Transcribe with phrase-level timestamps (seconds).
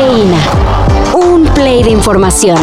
[0.00, 0.38] Cafeína.
[1.12, 2.56] Un play de información.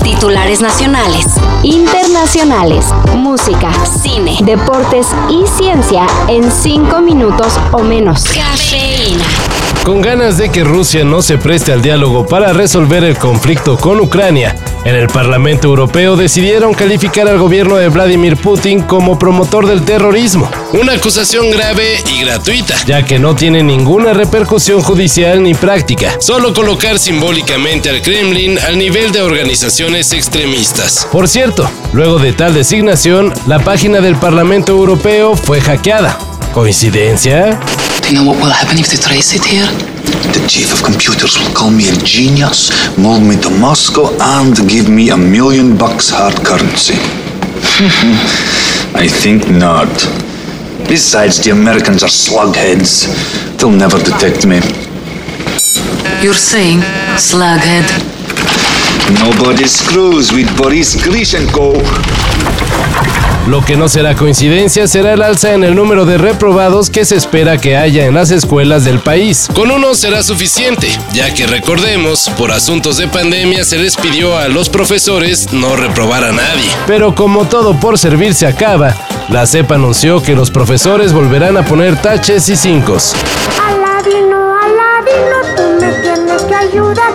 [0.00, 1.26] Titulares nacionales,
[1.64, 2.86] internacionales,
[3.16, 8.22] música, cine, deportes y ciencia en cinco minutos o menos.
[8.22, 9.47] Cafeína.
[9.88, 13.98] Con ganas de que Rusia no se preste al diálogo para resolver el conflicto con
[14.00, 14.54] Ucrania,
[14.84, 20.50] en el Parlamento Europeo decidieron calificar al gobierno de Vladimir Putin como promotor del terrorismo.
[20.74, 26.52] Una acusación grave y gratuita, ya que no tiene ninguna repercusión judicial ni práctica, solo
[26.52, 31.08] colocar simbólicamente al Kremlin al nivel de organizaciones extremistas.
[31.10, 36.18] Por cierto, luego de tal designación, la página del Parlamento Europeo fue hackeada.
[36.52, 37.58] ¿Coincidencia?
[38.08, 39.66] Do you know what will happen if they trace it here?
[40.32, 44.88] The chief of computers will call me a genius, move me to Moscow, and give
[44.88, 46.94] me a million bucks hard currency.
[48.96, 49.92] I think not.
[50.88, 53.12] Besides, the Americans are slugheads.
[53.58, 54.56] They'll never detect me.
[56.24, 56.78] You're saying
[57.20, 58.17] slughead?
[59.10, 61.72] Nobody screws with Boris Grishenko.
[63.46, 67.16] Lo que no será coincidencia será el alza en el número de reprobados que se
[67.16, 69.48] espera que haya en las escuelas del país.
[69.54, 74.48] Con uno será suficiente, ya que recordemos, por asuntos de pandemia se les pidió a
[74.48, 76.70] los profesores no reprobar a nadie.
[76.86, 78.94] Pero como todo por servir se acaba,
[79.30, 83.14] la CEP anunció que los profesores volverán a poner taches y cincos.
[83.58, 87.14] Aladino, Aladino, tú me tienes que ayudar,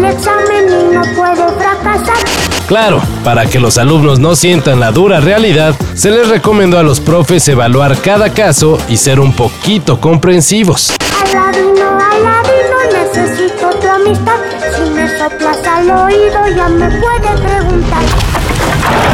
[0.00, 2.16] el examen y no puedo fracasar.
[2.66, 7.00] Claro, para que los alumnos no sientan la dura realidad, se les recomendó a los
[7.00, 10.92] profes evaluar cada caso y ser un poquito comprensivos.
[11.22, 14.36] Aladino, Aladino, necesito tu amistad.
[14.74, 18.39] Si me soplas al oído ya me puedes preguntar.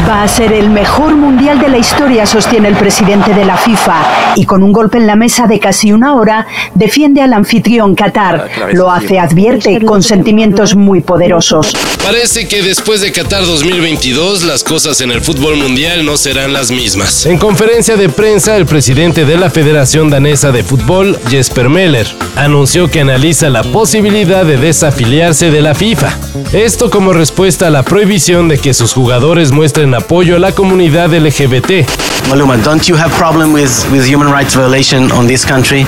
[0.08, 3.94] Va a ser el mejor mundial de la historia, sostiene el presidente de la FIFA,
[4.36, 8.48] y con un golpe en la mesa de casi una hora, defiende al anfitrión Qatar.
[8.72, 11.72] Lo hace, advierte, con sentimientos muy poderosos.
[12.04, 16.70] Parece que después de Qatar 2022 las cosas en el fútbol mundial no serán las
[16.70, 17.26] mismas.
[17.26, 22.06] En conferencia de prensa, el presidente de la Federación Danesa de Fútbol, Jesper Meller,
[22.36, 26.16] anunció que analiza la posibilidad de desafiliarse de la FIFA.
[26.52, 31.12] Esto como respuesta a la prohibición de que sus jugadores muestren apoyo a la comunidad
[31.12, 31.84] LGBT.
[32.30, 35.84] Maluma, don't you have problem with, with human rights violation on this country?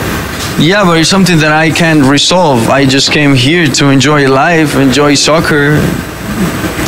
[0.58, 2.68] Yeah, but it's something that I can't resolve.
[2.68, 5.78] I just came here to enjoy life, enjoy soccer.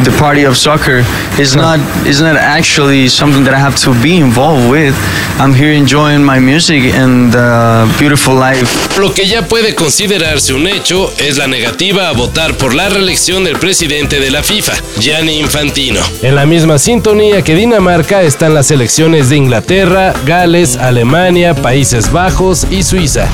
[0.05, 1.05] The party of soccer
[1.39, 4.95] is not is not actually something that I have to be involved with.
[5.39, 8.99] I'm here enjoying my music and uh, beautiful life.
[8.99, 13.45] Lo que ya puede considerarse un hecho es la negativa a votar por la reelección
[13.45, 16.01] del presidente de la FIFA, Gianni Infantino.
[16.23, 22.67] En la misma sintonía que Dinamarca están las elecciones de Inglaterra, Gales, Alemania, Países Bajos
[22.71, 23.29] y Suiza.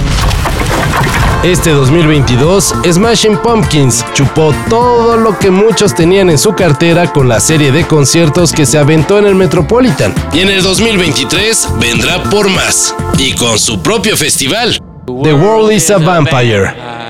[1.47, 7.39] Este 2022, Smashing Pumpkins chupó todo lo que muchos tenían en su cartera con la
[7.39, 10.13] serie de conciertos que se aventó en el Metropolitan.
[10.33, 14.81] Y en el 2023 vendrá por más, y con su propio festival.
[15.23, 17.06] The World is a Vampire.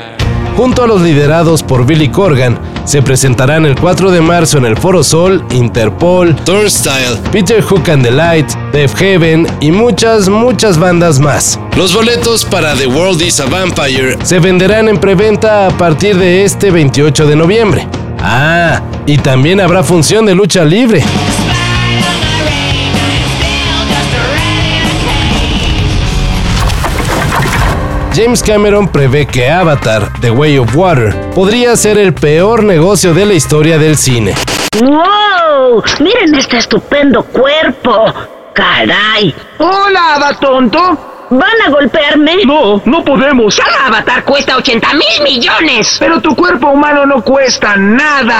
[0.56, 4.76] Junto a los liderados por Billy Corgan, se presentarán el 4 de marzo en el
[4.76, 11.20] Foro Sol, Interpol, Turnstile, Peter Hook and the Light, Def Heaven y muchas, muchas bandas
[11.20, 11.60] más.
[11.76, 16.44] Los boletos para The World is a Vampire se venderán en preventa a partir de
[16.44, 17.86] este 28 de noviembre.
[18.18, 21.04] Ah, y también habrá función de lucha libre.
[28.16, 33.27] James Cameron prevé que Avatar, The Way of Water, podría ser el peor negocio de
[33.27, 34.34] la historia del cine.
[34.81, 35.82] ¡Wow!
[36.00, 38.06] ¡Miren este estupendo cuerpo!
[38.54, 39.34] ¡Caray!
[39.59, 41.16] ¡Hola, tonto!
[41.31, 42.44] ¿Van a golpearme?
[42.44, 43.56] No, no podemos.
[43.56, 45.97] ¡Cada avatar cuesta 80 mil millones!
[45.98, 48.38] Pero tu cuerpo humano no cuesta nada.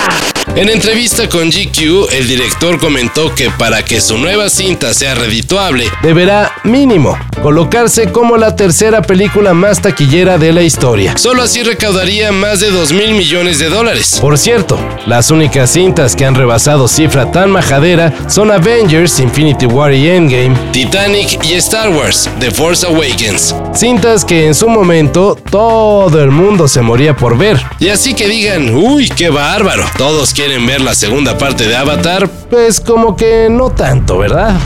[0.55, 5.91] En entrevista con GQ, el director comentó que para que su nueva cinta sea redituable,
[6.03, 11.19] deberá, mínimo, colocarse como la tercera película más taquillera de la historia.
[11.19, 14.19] Solo así recaudaría más de 2 mil millones de dólares.
[14.21, 19.93] Por cierto, las únicas cintas que han rebasado cifra tan majadera son Avengers, Infinity War
[19.93, 23.55] y Endgame, Titanic y Star Wars, The Force Awakens.
[23.75, 27.59] Cintas que en su momento todo el mundo se moría por ver.
[27.79, 29.87] Y así que digan, uy, qué bárbaro.
[29.97, 34.57] Todos quieren ver la segunda parte de Avatar, pues como que no tanto, ¿verdad?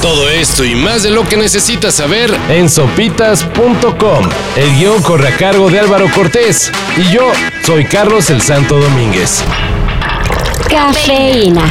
[0.00, 4.24] Todo esto y más de lo que necesitas saber en sopitas.com.
[4.56, 7.32] El guion corre a cargo de Álvaro Cortés y yo
[7.64, 9.44] soy Carlos el Santo Domínguez.
[10.70, 11.70] Cafeína.